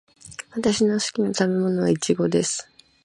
[0.55, 2.67] 私の好きな食べ物はイチゴです。